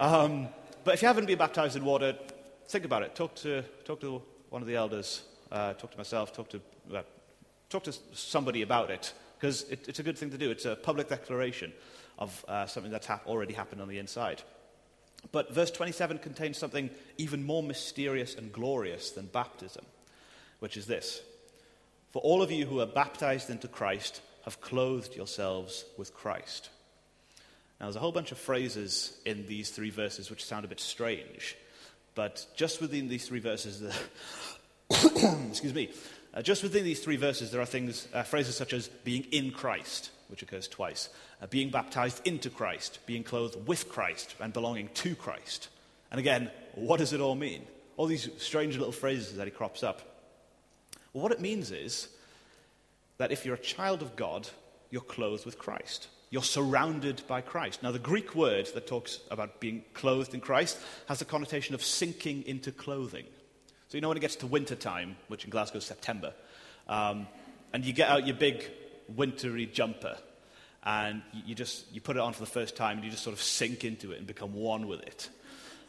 [0.00, 0.48] Um,
[0.84, 2.16] but if you haven't been baptized in water,
[2.68, 3.14] think about it.
[3.14, 6.60] Talk to, talk to one of the elders, uh, talk to myself, talk to,
[6.94, 7.02] uh,
[7.68, 10.50] talk to somebody about it, because it, it's a good thing to do.
[10.50, 11.72] It's a public declaration
[12.18, 14.42] of uh, something that's ha- already happened on the inside.
[15.30, 19.84] But verse 27 contains something even more mysterious and glorious than baptism,
[20.58, 21.22] which is this
[22.10, 26.70] For all of you who are baptized into Christ have clothed yourselves with Christ.
[27.82, 30.78] Now, there's a whole bunch of phrases in these three verses which sound a bit
[30.78, 31.56] strange,
[32.14, 33.92] but just within these three verses, the
[35.50, 35.90] excuse me,
[36.32, 39.50] uh, just within these three verses, there are things, uh, phrases such as being in
[39.50, 41.08] Christ, which occurs twice,
[41.42, 45.68] uh, being baptized into Christ, being clothed with Christ, and belonging to Christ.
[46.12, 47.66] And again, what does it all mean?
[47.96, 50.02] All these strange little phrases that he crops up.
[51.12, 52.06] Well, what it means is
[53.18, 54.48] that if you're a child of God,
[54.92, 56.06] you're clothed with Christ.
[56.32, 57.82] You're surrounded by Christ.
[57.82, 61.84] Now, the Greek word that talks about being clothed in Christ has a connotation of
[61.84, 63.26] sinking into clothing.
[63.88, 66.32] So, you know, when it gets to winter time, which in Glasgow is September,
[66.88, 67.26] um,
[67.74, 68.64] and you get out your big
[69.14, 70.16] wintry jumper,
[70.84, 73.36] and you just you put it on for the first time, and you just sort
[73.36, 75.28] of sink into it and become one with it.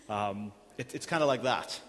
[0.09, 1.79] Um, it it's kind of like that.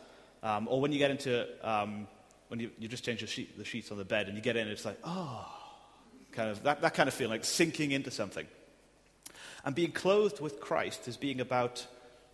[0.45, 2.07] Um, or when you get into um,
[2.47, 4.57] when you, you just change the, sheet, the sheets on the bed, and you get
[4.57, 5.54] in, it's like, oh,
[6.35, 8.47] kind of that, that kind of feeling, like sinking into something.
[9.65, 11.87] And being clothed with Christ is being about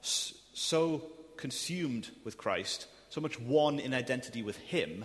[0.03, 1.03] so
[1.37, 5.05] consumed with Christ, so much one in identity with Him,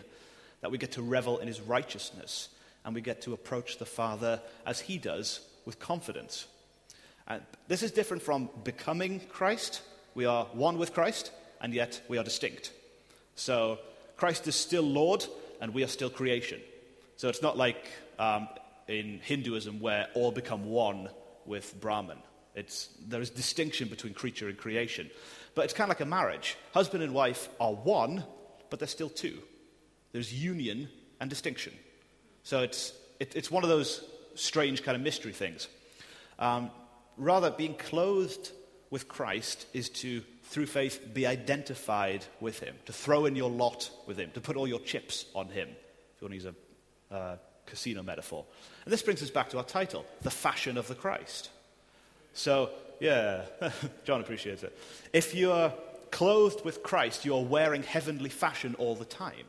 [0.61, 2.49] that we get to revel in His righteousness
[2.83, 6.47] and we get to approach the Father as He does with confidence.
[7.27, 9.81] And this is different from becoming Christ.
[10.13, 12.71] We are one with Christ, and yet we are distinct.
[13.35, 13.79] So
[14.17, 15.25] Christ is still Lord,
[15.59, 16.61] and we are still creation.
[17.17, 17.83] So it's not like
[18.19, 18.47] um,
[18.87, 21.09] in Hinduism where all become one
[21.45, 22.17] with Brahman.
[22.55, 25.09] It's, there is distinction between creature and creation.
[25.55, 26.57] But it's kind of like a marriage.
[26.73, 28.23] Husband and wife are one,
[28.69, 29.39] but they're still two.
[30.11, 31.73] There's union and distinction.
[32.43, 34.03] So it's, it, it's one of those
[34.35, 35.67] strange kind of mystery things.
[36.39, 36.71] Um,
[37.17, 38.51] rather, being clothed
[38.89, 43.89] with Christ is to, through faith, be identified with Him, to throw in your lot
[44.05, 47.15] with Him, to put all your chips on Him, if you want to use a
[47.15, 48.45] uh, casino metaphor.
[48.83, 51.49] And this brings us back to our title, The Fashion of the Christ.
[52.33, 53.43] So, yeah,
[54.03, 54.77] John appreciates it.
[55.13, 55.73] If you're
[56.11, 59.45] clothed with Christ, you're wearing heavenly fashion all the time.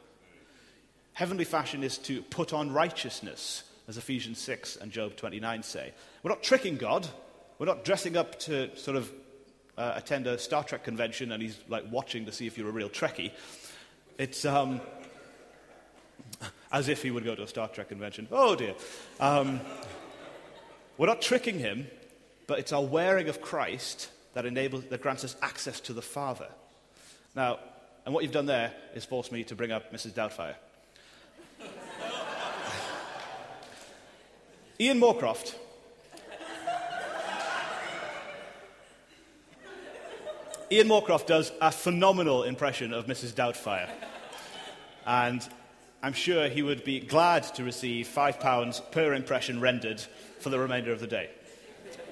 [1.13, 5.93] Heavenly fashion is to put on righteousness, as Ephesians 6 and Job 29 say.
[6.23, 7.07] We're not tricking God.
[7.59, 9.11] We're not dressing up to sort of
[9.79, 12.73] uh, attend a Star Trek convention and he's like watching to see if you're a
[12.73, 13.31] real Trekkie.
[14.19, 14.81] It's, um,
[16.73, 18.29] as if he would go to a Star Trek convention.
[18.31, 18.75] Oh dear.
[19.21, 19.61] Um,
[20.99, 21.89] we're not tricking him,
[22.47, 26.49] but it's our wearing of Christ that enables, that grants us access to the Father.
[27.35, 27.59] Now,
[28.05, 30.13] and what you've done there is forced me to bring up Mrs.
[30.13, 30.55] Doubtfire.
[34.81, 35.55] Ian Moorcroft.
[40.71, 43.33] Ian Moorcroft does a phenomenal impression of Mrs.
[43.33, 43.89] Doubtfire.
[45.07, 45.47] And
[46.07, 50.01] I'm sure he would be glad to receive £5 per impression rendered
[50.39, 51.29] for the remainder of the day.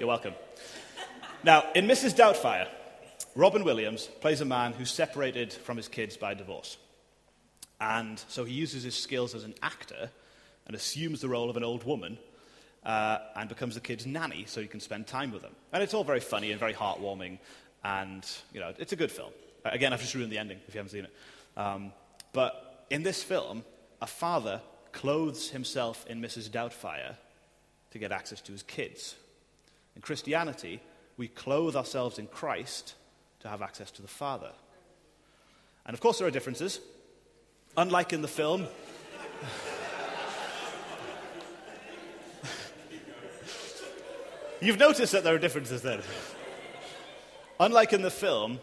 [0.01, 0.35] You're welcome.
[1.45, 2.13] Now, in Mrs.
[2.13, 2.67] Doubtfire,
[3.37, 6.77] Robin Williams plays a man who's separated from his kids by divorce.
[7.81, 10.11] And so he uses his skills as an actor
[10.67, 12.19] and assumes the role of an old woman
[12.85, 15.55] uh, and becomes the kid's nanny so he can spend time with them.
[15.73, 17.39] And it's all very funny and very heartwarming,
[17.85, 19.31] and you know, it's a good film.
[19.65, 21.13] Again, I've just ruined the ending if you haven't seen it.
[21.57, 21.93] Um,
[22.33, 23.63] but in this film,
[24.01, 24.61] a father
[24.93, 26.49] clothes himself in Mrs.
[26.49, 27.17] Doubtfire
[27.91, 29.15] to get access to his kids.
[29.97, 30.81] In Christianity,
[31.17, 32.95] we clothe ourselves in Christ
[33.41, 34.51] to have access to the Father.
[35.87, 36.81] And of course, there are differences.
[37.77, 38.67] Unlike in the film,
[44.65, 46.01] You've noticed that there are differences then.
[47.61, 48.61] Unlike in the film,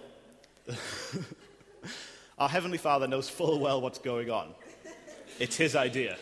[2.39, 4.55] our Heavenly Father knows full well what's going on.
[5.41, 6.17] It's His idea.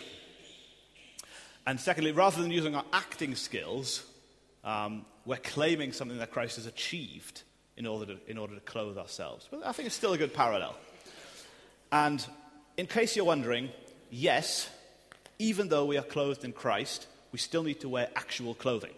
[1.67, 4.05] And secondly, rather than using our acting skills,
[4.63, 7.43] um, we're claiming something that Christ has achieved
[7.75, 9.45] in order, to, in order to clothe ourselves.
[9.51, 10.73] But I think it's still a good parallel.
[11.91, 12.25] And
[12.77, 13.71] in case you're wondering,
[14.09, 14.69] yes,
[15.37, 18.93] even though we are clothed in Christ, we still need to wear actual clothing.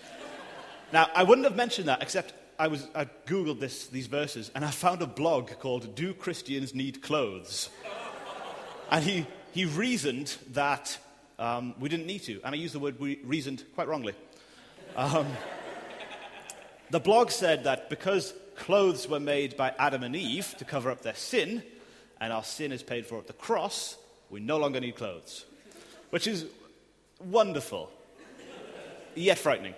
[0.90, 4.64] now, I wouldn't have mentioned that except I, was, I Googled this, these verses and
[4.64, 7.68] I found a blog called Do Christians Need Clothes?
[8.90, 10.98] And he, he reasoned that
[11.38, 12.40] um, we didn't need to.
[12.44, 14.14] And I use the word re- reasoned quite wrongly.
[14.96, 15.26] Um,
[16.90, 21.02] the blog said that because clothes were made by Adam and Eve to cover up
[21.02, 21.62] their sin,
[22.20, 23.96] and our sin is paid for at the cross,
[24.30, 25.44] we no longer need clothes.
[26.10, 26.46] Which is
[27.18, 27.90] wonderful,
[29.14, 29.74] yet frightening.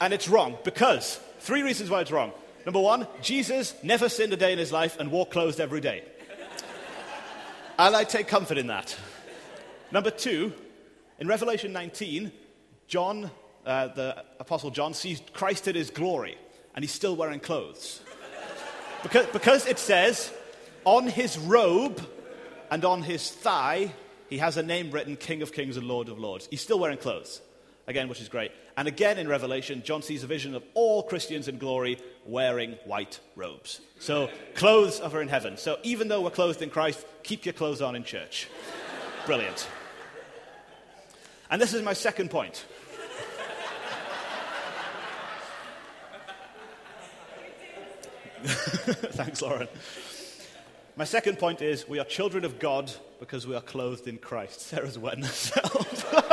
[0.00, 2.32] And it's wrong because three reasons why it's wrong.
[2.66, 6.04] Number one, Jesus never sinned a day in his life and wore clothes every day.
[7.88, 8.96] And I take comfort in that.
[9.90, 10.52] Number two,
[11.18, 12.32] in Revelation 19,
[12.86, 13.30] John
[13.64, 16.36] uh, the Apostle John sees Christ in his glory,
[16.74, 18.00] and he's still wearing clothes.
[19.02, 20.32] because, because it says,
[20.84, 22.04] on his robe
[22.70, 23.92] and on his thigh,
[24.28, 26.48] he has a name written King of Kings and Lord of Lords.
[26.50, 27.40] He's still wearing clothes,
[27.92, 28.52] again, which is great.
[28.76, 33.20] And again in Revelation, John sees a vision of all Christians in glory wearing white
[33.36, 33.80] robes.
[33.98, 35.58] So, clothes are in heaven.
[35.58, 38.48] So, even though we're clothed in Christ, keep your clothes on in church.
[39.26, 39.68] Brilliant.
[41.50, 42.64] And this is my second point.
[48.44, 49.68] Thanks, Lauren.
[50.96, 54.60] My second point is we are children of God because we are clothed in Christ.
[54.68, 56.30] Sarah's wetting herself.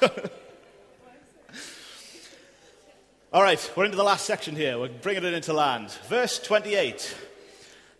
[3.32, 4.78] All right, we're into the last section here.
[4.78, 5.90] We're bringing it into land.
[6.08, 7.16] Verse 28.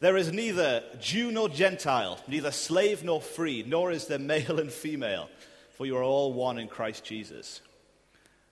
[0.00, 4.70] There is neither Jew nor Gentile, neither slave nor free, nor is there male and
[4.70, 5.30] female,
[5.70, 7.62] for you are all one in Christ Jesus.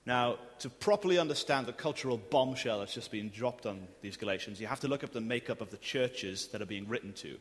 [0.07, 4.67] Now, to properly understand the cultural bombshell that's just been dropped on these Galatians, you
[4.67, 7.37] have to look up the makeup of the churches that are being written to.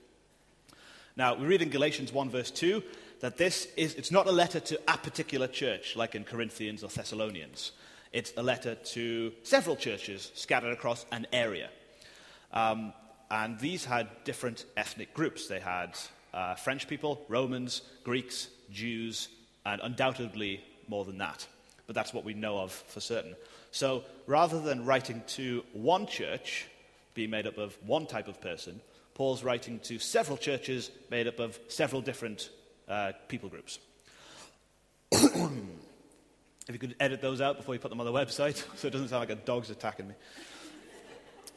[1.15, 2.81] Now, we read in Galatians 1, verse 2,
[3.23, 6.89] that this is, it's not a letter to a particular church, like in Corinthians or
[6.89, 7.71] Thessalonians.
[8.11, 11.69] It's a letter to several churches scattered across an area.
[12.51, 12.91] Um,
[13.31, 15.47] and these had different ethnic groups.
[15.47, 15.97] They had
[16.33, 19.29] uh, French people, Romans, Greeks, Jews,
[19.65, 21.47] and undoubtedly more than that
[21.85, 23.35] but that's what we know of for certain.
[23.71, 26.67] So rather than writing to one church,
[27.13, 28.79] being made up of one type of person,
[29.13, 32.49] Paul's writing to several churches made up of several different
[32.87, 33.79] uh, people groups.
[35.11, 35.31] if
[36.69, 39.09] you could edit those out before you put them on the website, so it doesn't
[39.09, 40.15] sound like a dog's attacking me.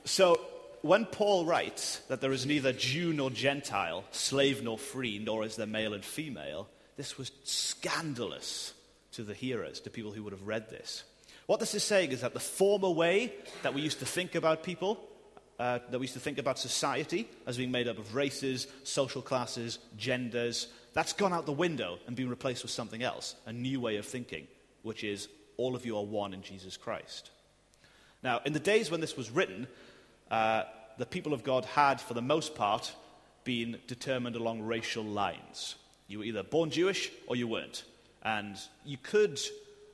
[0.04, 0.40] So,
[0.82, 5.56] when Paul writes that there is neither Jew nor Gentile, slave nor free, nor is
[5.56, 8.72] there male and female, this was scandalous
[9.12, 11.04] to the hearers, to people who would have read this.
[11.46, 14.62] What this is saying is that the former way that we used to think about
[14.62, 15.00] people,
[15.58, 19.22] uh, that we used to think about society as being made up of races, social
[19.22, 23.78] classes, genders, that's gone out the window and been replaced with something else, a new
[23.78, 24.46] way of thinking,
[24.82, 25.28] which is
[25.58, 27.28] all of you are one in Jesus Christ.
[28.22, 29.66] Now, in the days when this was written,
[30.30, 30.62] uh,
[30.96, 32.94] the people of God had, for the most part,
[33.44, 35.74] been determined along racial lines.
[36.08, 37.84] You were either born Jewish or you weren't.
[38.22, 38.56] And
[38.86, 39.38] you could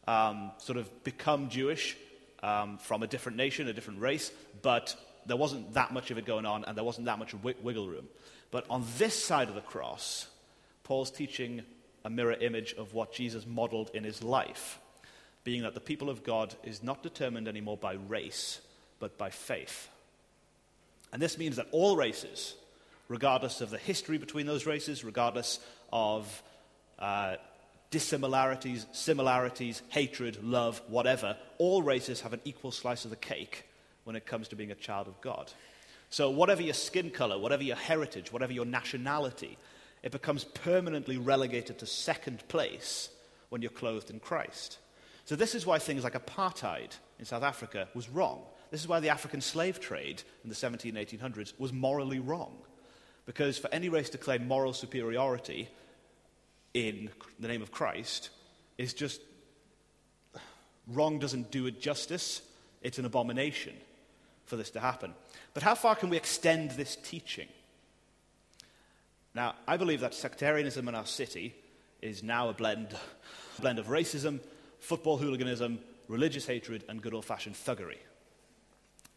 [0.07, 1.97] um, sort of become Jewish
[2.45, 4.31] um, from a different nation, a different race,
[4.63, 4.95] but
[5.27, 8.07] there wasn't that much of it going on, and there wasn't that much wiggle room.
[8.53, 10.29] But on this side of the cross,
[10.93, 11.63] Paul's teaching
[12.05, 14.79] a mirror image of what Jesus modeled in his life,
[15.43, 18.61] being that the people of God is not determined anymore by race,
[19.01, 19.89] but by faith.
[21.11, 22.57] And this means that all races,
[23.09, 25.61] regardless of the history between those races, regardless
[25.95, 26.43] of
[26.99, 27.37] uh,
[27.91, 33.65] dissimilarities, similarities, hatred, love, whatever, all races have an equal slice of the cake
[34.05, 35.51] when it comes to being a child of God.
[36.11, 39.57] So, whatever your skin color, whatever your heritage, whatever your nationality,
[40.03, 43.11] it becomes permanently relegated to second place
[43.49, 44.79] when you're clothed in Christ.
[45.25, 48.43] So, this is why things like apartheid in South Africa was wrong.
[48.71, 52.57] This is why the African slave trade in the 17 and 1800s was morally wrong.
[53.27, 55.69] Because for any race to claim moral superiority
[56.75, 58.31] in the name of Christ
[58.79, 59.21] is just
[60.89, 62.43] wrong doesn't do it justice.
[62.81, 63.75] It's an abomination
[64.47, 65.15] for this to happen.
[65.55, 67.49] But how far can we extend this teaching?
[69.35, 71.55] Now, I believe that sectarianism in our city
[72.03, 72.95] is now a blend,
[73.59, 74.41] a blend of racism,
[74.81, 77.99] football hooliganism, religious hatred, and good old fashioned thuggery.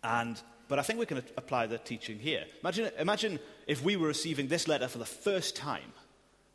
[0.04, 2.46] And, but I think we can apply the teaching here.
[2.62, 5.92] Imagine, imagine if we were receiving this letter for the first time.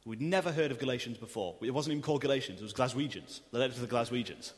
[0.06, 1.56] We'd never heard of Galatians before.
[1.60, 4.52] It wasn't even called Galatians, it was Glaswegians, the letter to the Glaswegians.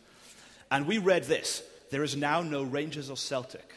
[0.71, 3.75] And we read this There is now no Rangers or Celtic.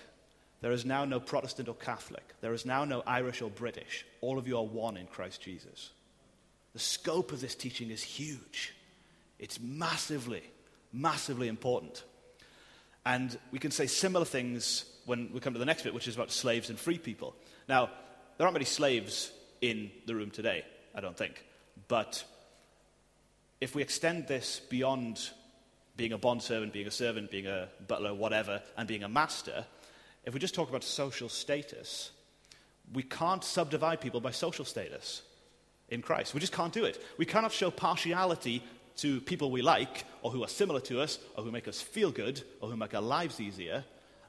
[0.65, 2.23] There is now no Protestant or Catholic.
[2.41, 4.03] There is now no Irish or British.
[4.21, 5.91] All of you are one in Christ Jesus.
[6.73, 8.73] The scope of this teaching is huge.
[9.37, 10.41] It's massively,
[10.91, 12.03] massively important.
[13.05, 16.15] And we can say similar things when we come to the next bit, which is
[16.15, 17.35] about slaves and free people.
[17.69, 17.91] Now,
[18.39, 21.45] there aren't many slaves in the room today, I don't think.
[21.87, 22.23] But
[23.61, 25.29] if we extend this beyond
[25.95, 29.67] being a bondservant, being a servant, being a butler, whatever, and being a master,
[30.25, 32.11] if we just talk about social status,
[32.93, 35.21] we can't subdivide people by social status
[35.89, 36.33] in Christ.
[36.33, 37.01] We just can't do it.
[37.17, 38.63] We cannot show partiality
[38.97, 42.11] to people we like, or who are similar to us, or who make us feel
[42.11, 43.83] good, or who make our lives easier,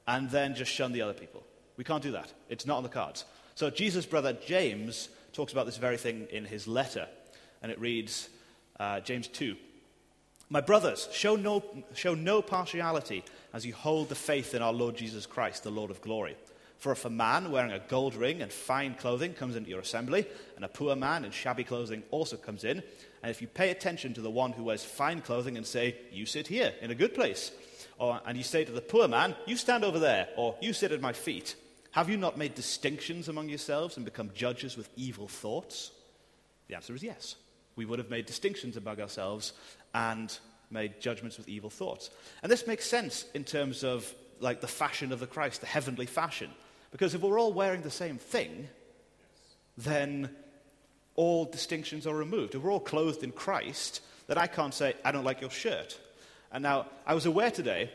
[0.09, 1.45] and then just shun the other people.
[1.77, 2.33] We can't do that.
[2.49, 3.25] It's not on the cards.
[3.55, 7.09] So Jesus' brother James talks about this very thing in his letter,
[7.63, 8.29] and it reads
[8.81, 9.57] uh, James 2.
[10.49, 14.97] My brothers, show no, show no partiality as you hold the faith in our Lord
[14.97, 16.37] Jesus Christ, the Lord of glory.
[16.79, 20.25] For if a man wearing a gold ring and fine clothing comes into your assembly,
[20.55, 22.83] and a poor man in shabby clothing also comes in,
[23.23, 26.27] and if you pay attention to the one who wears fine clothing and say, You
[26.27, 27.51] sit here in a good place,
[27.99, 30.93] or, and you say to the poor man, You stand over there, or You sit
[30.93, 31.57] at my feet,
[31.91, 35.91] have you not made distinctions among yourselves and become judges with evil thoughts?
[36.69, 37.37] The answer is yes.
[37.75, 39.53] We would have made distinctions among ourselves
[39.97, 40.39] and
[40.71, 42.11] made judgments with evil thoughts.
[42.43, 46.05] And this makes sense in terms of like the fashion of the Christ, the heavenly
[46.05, 46.51] fashion.
[46.91, 48.69] Because if we're all wearing the same thing,
[49.79, 50.29] then
[51.15, 52.55] all distinctions are removed.
[52.55, 55.99] If we're all clothed in Christ, then I can't say, I don't like your shirt.
[56.53, 57.91] And now, I was aware today,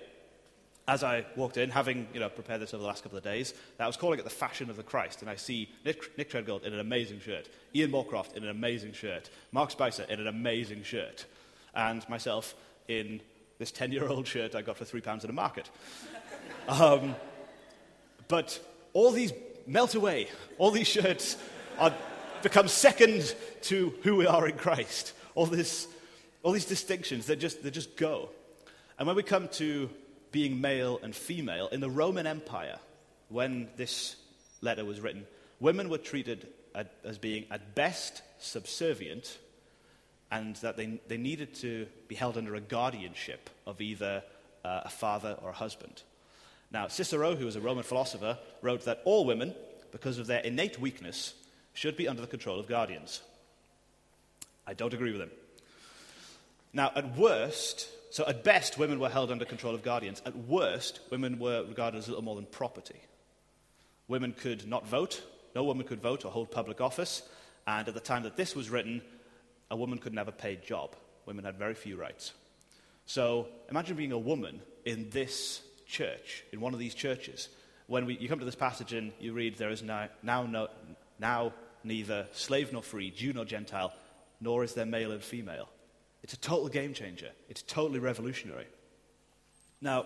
[0.87, 3.53] as I walked in, having you know, prepared this over the last couple of days,
[3.77, 5.21] that I was calling it the fashion of the Christ.
[5.21, 8.93] And I see Nick, Nick Treadgold in an amazing shirt, Ian Moorcroft in an amazing
[8.93, 11.25] shirt, Mark Spicer in an amazing shirt,
[11.73, 12.55] and myself
[12.87, 13.21] in
[13.59, 15.69] this 10 year old shirt I got for three pounds at a market.
[16.67, 17.15] Um,
[18.27, 18.59] but
[18.93, 19.33] all these
[19.65, 20.27] melt away.
[20.57, 21.37] All these shirts
[21.79, 21.93] are,
[22.43, 25.13] become second to who we are in Christ.
[25.35, 25.87] All, this,
[26.43, 28.29] all these distinctions, they just, they just go.
[28.97, 29.89] And when we come to
[30.31, 32.77] being male and female, in the Roman Empire,
[33.29, 34.15] when this
[34.61, 35.25] letter was written,
[35.59, 36.47] women were treated
[37.03, 39.37] as being at best subservient
[40.31, 44.23] and that they, they needed to be held under a guardianship of either
[44.63, 46.03] uh, a father or a husband.
[46.71, 49.53] Now, Cicero, who was a Roman philosopher, wrote that all women,
[49.91, 51.33] because of their innate weakness,
[51.73, 53.21] should be under the control of guardians.
[54.65, 55.31] I don't agree with him.
[56.71, 60.21] Now, at worst, so at best, women were held under control of guardians.
[60.25, 63.01] At worst, women were regarded as little more than property.
[64.07, 65.21] Women could not vote,
[65.53, 67.23] no woman could vote or hold public office,
[67.67, 69.01] and at the time that this was written,
[69.71, 70.95] a woman could never pay a job.
[71.25, 72.33] Women had very few rights.
[73.05, 77.49] So imagine being a woman in this church, in one of these churches.
[77.87, 80.67] When we, you come to this passage and you read, There is now, now, no,
[81.19, 81.53] now
[81.83, 83.93] neither slave nor free, Jew nor Gentile,
[84.39, 85.69] nor is there male and female.
[86.21, 87.31] It's a total game changer.
[87.49, 88.67] It's totally revolutionary.
[89.81, 90.05] Now,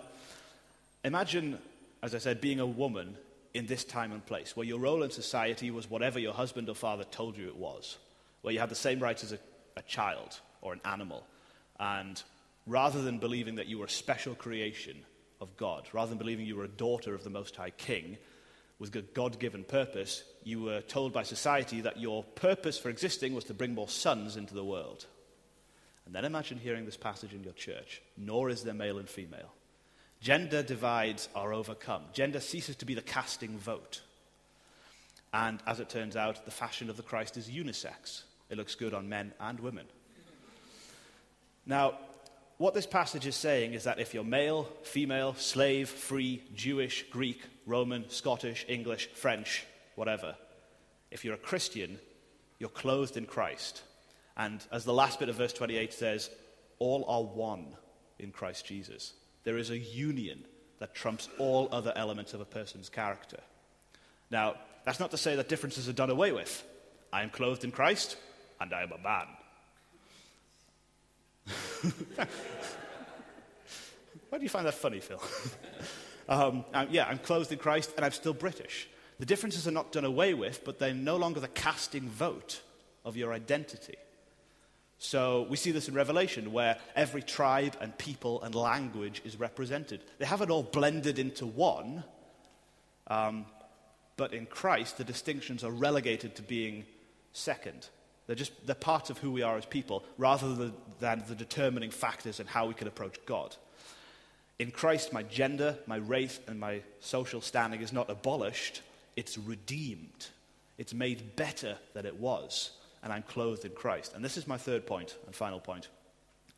[1.04, 1.58] imagine,
[2.02, 3.16] as I said, being a woman
[3.52, 6.74] in this time and place, where your role in society was whatever your husband or
[6.74, 7.98] father told you it was,
[8.42, 9.38] where you had the same rights as a,
[9.76, 11.26] a child or an animal.
[11.78, 12.22] And
[12.66, 14.96] rather than believing that you were a special creation,
[15.40, 15.88] of God.
[15.92, 18.16] Rather than believing you were a daughter of the Most High King
[18.78, 23.34] with a God given purpose, you were told by society that your purpose for existing
[23.34, 25.06] was to bring more sons into the world.
[26.04, 29.52] And then imagine hearing this passage in your church nor is there male and female.
[30.20, 32.02] Gender divides are overcome.
[32.12, 34.00] Gender ceases to be the casting vote.
[35.32, 38.22] And as it turns out, the fashion of the Christ is unisex.
[38.48, 39.86] It looks good on men and women.
[41.64, 41.98] Now,
[42.58, 47.42] what this passage is saying is that if you're male, female, slave, free, Jewish, Greek,
[47.66, 50.36] Roman, Scottish, English, French, whatever,
[51.10, 51.98] if you're a Christian,
[52.58, 53.82] you're clothed in Christ.
[54.36, 56.30] And as the last bit of verse 28 says,
[56.78, 57.66] all are one
[58.18, 59.12] in Christ Jesus.
[59.44, 60.44] There is a union
[60.78, 63.40] that trumps all other elements of a person's character.
[64.30, 66.64] Now, that's not to say that differences are done away with.
[67.12, 68.16] I am clothed in Christ,
[68.60, 69.26] and I am a man.
[74.28, 75.22] Why do you find that funny, Phil?
[76.28, 78.88] um, I'm, yeah, I'm clothed in Christ, and I'm still British.
[79.18, 82.60] The differences are not done away with, but they're no longer the casting vote
[83.04, 83.96] of your identity.
[84.98, 90.00] So we see this in Revelation, where every tribe and people and language is represented.
[90.18, 92.02] They haven't all blended into one,
[93.06, 93.46] um,
[94.16, 96.84] but in Christ, the distinctions are relegated to being
[97.32, 97.88] second.
[98.26, 101.90] They're just they're part of who we are as people, rather than, than the determining
[101.90, 103.54] factors in how we can approach God.
[104.58, 108.82] In Christ, my gender, my race, and my social standing is not abolished,
[109.14, 110.28] it's redeemed.
[110.78, 112.72] It's made better than it was,
[113.02, 114.12] and I'm clothed in Christ.
[114.14, 115.88] And this is my third point and final point.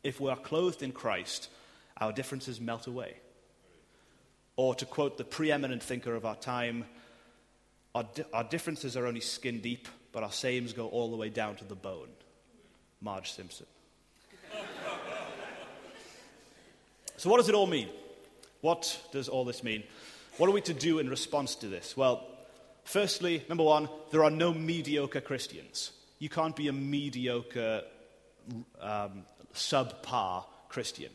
[0.03, 1.49] If we are clothed in Christ,
[1.97, 3.15] our differences melt away.
[4.55, 6.85] Or to quote the preeminent thinker of our time,
[7.95, 11.29] our, di- our differences are only skin deep, but our sames go all the way
[11.29, 12.09] down to the bone.
[13.01, 13.65] Marge Simpson.
[17.17, 17.89] so, what does it all mean?
[18.61, 19.83] What does all this mean?
[20.37, 21.95] What are we to do in response to this?
[21.95, 22.25] Well,
[22.83, 25.91] firstly, number one, there are no mediocre Christians.
[26.19, 27.83] You can't be a mediocre,
[28.81, 31.11] um, subpar Christian.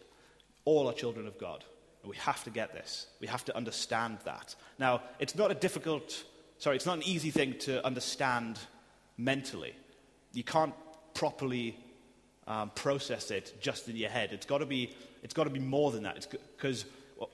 [0.64, 1.64] All are children of God.
[2.02, 3.06] And we have to get this.
[3.20, 4.54] We have to understand that.
[4.78, 6.24] Now, it's not a difficult,
[6.58, 8.58] sorry, it's not an easy thing to understand
[9.16, 9.74] mentally.
[10.32, 10.74] You can't
[11.14, 11.76] properly
[12.46, 14.32] um, process it just in your head.
[14.32, 16.26] It's got to be, it's got to be more than that.
[16.56, 16.84] Because
[17.18, 17.30] well,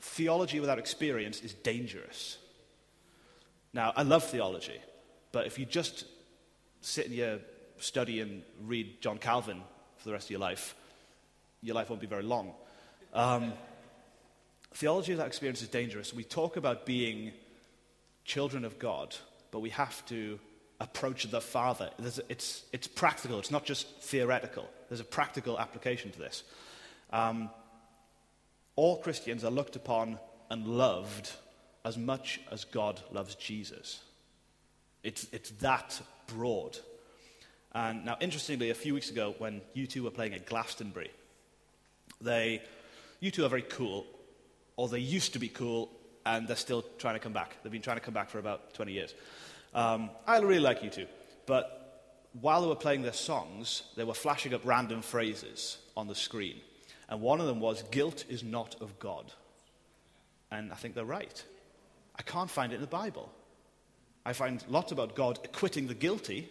[0.00, 2.38] theology without experience is dangerous.
[3.72, 4.80] Now, I love theology,
[5.32, 6.06] but if you just
[6.80, 7.38] sit in your
[7.78, 9.60] study and read John Calvin
[9.98, 10.74] for the rest of your life,
[11.60, 12.52] your life won't be very long.
[13.12, 13.52] Um,
[14.74, 16.14] theology without experience is dangerous.
[16.14, 17.32] We talk about being
[18.24, 19.14] children of God,
[19.50, 20.38] but we have to
[20.80, 21.90] approach the Father.
[22.28, 24.68] it's, it's practical, it's not just theoretical.
[24.88, 26.42] There's a practical application to this.
[27.10, 27.50] Um,
[28.76, 30.18] all Christians are looked upon
[30.50, 31.32] and loved
[31.84, 34.00] as much as God loves Jesus.
[35.02, 36.78] It's, it's that broad.
[37.72, 41.10] And now, interestingly, a few weeks ago, when U2 were playing at Glastonbury,
[42.20, 42.62] they,
[43.22, 44.06] U2 are very cool,
[44.76, 45.90] or they used to be cool,
[46.24, 47.56] and they're still trying to come back.
[47.62, 49.14] They've been trying to come back for about 20 years.
[49.76, 51.06] Um, I really like U2,
[51.44, 51.76] but
[52.40, 56.56] while they were playing their songs, they were flashing up random phrases on the screen.
[57.10, 59.30] And one of them was, Guilt is not of God.
[60.50, 61.44] And I think they're right.
[62.18, 63.30] I can't find it in the Bible.
[64.24, 66.48] I find lots about God acquitting the guilty,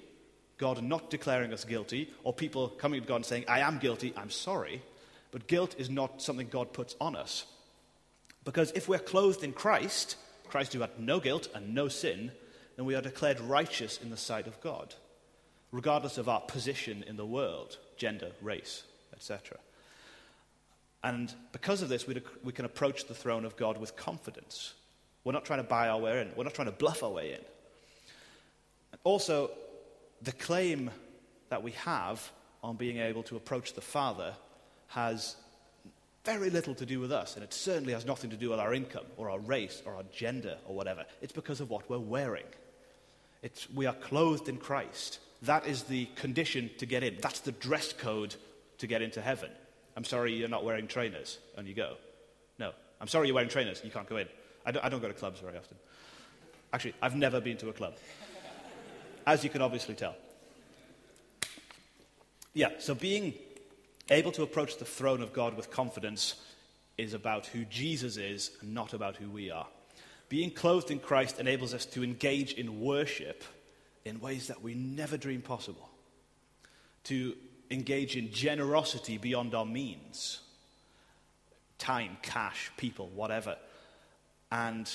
[0.59, 4.13] God not declaring us guilty, or people coming to God and saying, I am guilty,
[4.15, 4.83] I'm sorry.
[5.31, 7.45] But guilt is not something God puts on us.
[8.43, 10.15] Because if we're clothed in Christ,
[10.47, 12.31] Christ who had no guilt and no sin,
[12.75, 14.93] then we are declared righteous in the sight of God,
[15.71, 19.57] regardless of our position in the world, gender, race, etc.
[21.03, 24.73] And because of this, we, we can approach the throne of God with confidence.
[25.23, 27.33] We're not trying to buy our way in, we're not trying to bluff our way
[27.33, 27.41] in.
[29.03, 29.51] Also,
[30.21, 30.89] the claim
[31.49, 32.31] that we have
[32.63, 34.33] on being able to approach the Father
[34.87, 35.35] has
[36.25, 38.73] very little to do with us, and it certainly has nothing to do with our
[38.73, 41.05] income or our race or our gender or whatever.
[41.21, 42.45] It's because of what we're wearing.
[43.45, 45.19] It's, we are clothed in Christ.
[45.43, 47.17] That is the condition to get in.
[47.21, 48.35] That's the dress code
[48.79, 49.51] to get into heaven.
[49.95, 51.93] I'm sorry you're not wearing trainers and you go.
[52.57, 52.71] No.
[52.99, 53.81] I'm sorry you're wearing trainers.
[53.83, 54.27] You can't go in.
[54.65, 55.77] I don't, I don't go to clubs very often.
[56.73, 57.93] Actually, I've never been to a club,
[59.27, 60.15] as you can obviously tell.
[62.55, 63.35] Yeah, so being
[64.09, 66.33] able to approach the throne of God with confidence
[66.97, 69.67] is about who Jesus is and not about who we are.
[70.27, 73.43] Being clothed in Christ enables us to engage in worship
[74.05, 75.89] in ways that we never dreamed possible,
[77.05, 77.35] to
[77.71, 80.39] engage in generosity beyond our means.
[81.77, 83.57] Time, cash, people, whatever,
[84.51, 84.91] and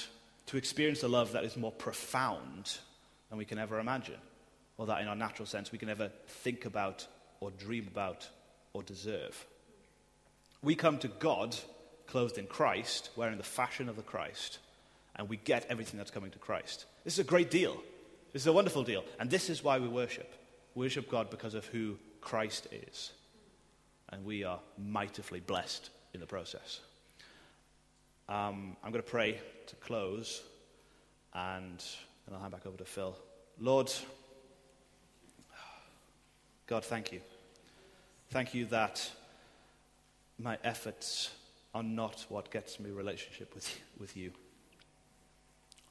[0.47, 2.79] to experience a love that is more profound
[3.29, 4.21] than we can ever imagine,
[4.79, 7.07] or that in our natural sense we can ever think about
[7.41, 8.29] or dream about
[8.73, 9.47] or deserve.
[10.63, 11.57] We come to God
[12.07, 14.59] clothed in Christ, wearing the fashion of the Christ,
[15.21, 16.87] and we get everything that's coming to Christ.
[17.05, 17.77] This is a great deal.
[18.33, 19.05] This is a wonderful deal.
[19.19, 20.33] And this is why we worship.
[20.75, 23.13] We worship God because of who Christ is.
[24.09, 26.81] And we are mightily blessed in the process.
[28.31, 30.43] Um, I'm going to pray to close,
[31.35, 31.85] and
[32.27, 33.15] then I'll hand back over to Phil.
[33.59, 33.93] Lord,
[36.67, 37.21] God, thank you.
[38.31, 39.11] Thank you that
[40.39, 41.31] my efforts
[41.75, 43.69] are not what gets me relationship with,
[43.99, 44.33] with you.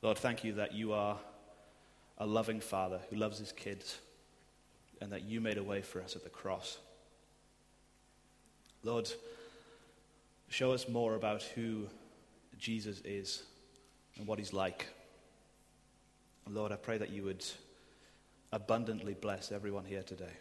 [0.02, 1.18] Lord, thank you that you are
[2.18, 4.00] a loving father who loves his kids
[5.02, 6.78] and that you made a way for us at the cross.
[8.84, 9.10] Lord,
[10.48, 11.88] show us more about who
[12.58, 13.44] Jesus is
[14.18, 14.88] and what he's like.
[16.48, 17.46] Lord, I pray that you would
[18.52, 20.34] abundantly bless everyone here today.